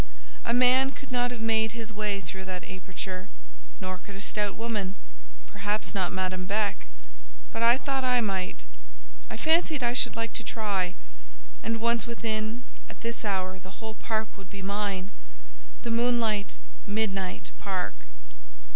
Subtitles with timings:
[0.43, 3.29] A man could not have made his way through that aperture,
[3.79, 4.95] nor could a stout woman,
[5.45, 6.87] perhaps not Madame Beck;
[7.51, 8.65] but I thought I might:
[9.29, 10.95] I fancied I should like to try,
[11.61, 16.55] and once within, at this hour the whole park would be mine—the moonlight,
[16.87, 17.93] midnight park!